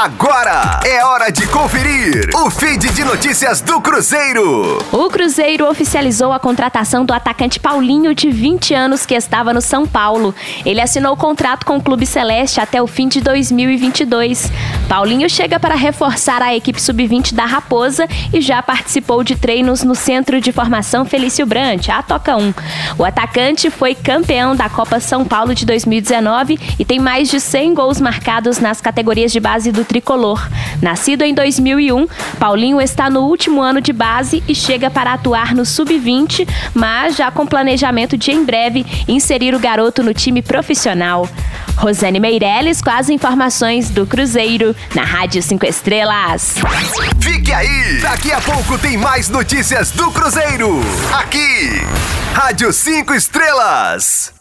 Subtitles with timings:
[0.00, 4.78] Agora é hora de conferir o feed de notícias do Cruzeiro.
[4.92, 9.88] O Cruzeiro oficializou a contratação do atacante Paulinho, de 20 anos, que estava no São
[9.88, 10.32] Paulo.
[10.64, 14.52] Ele assinou o contrato com o Clube Celeste até o fim de 2022.
[14.88, 19.96] Paulinho chega para reforçar a equipe sub-20 da Raposa e já participou de treinos no
[19.96, 22.54] Centro de Formação Felício Brant, a Toca 1.
[22.98, 27.74] O atacante foi campeão da Copa São Paulo de 2019 e tem mais de 100
[27.74, 30.46] gols marcados nas categorias de base do tricolor.
[30.80, 32.06] Nascido em 2001,
[32.38, 37.30] Paulinho está no último ano de base e chega para atuar no sub-20, mas já
[37.30, 41.28] com planejamento de em breve inserir o garoto no time profissional.
[41.76, 46.56] Rosane Meirelles com as informações do Cruzeiro na Rádio 5 Estrelas.
[47.20, 48.00] Fique aí!
[48.00, 50.80] Daqui a pouco tem mais notícias do Cruzeiro.
[51.12, 51.80] Aqui,
[52.34, 54.37] Rádio 5 Estrelas.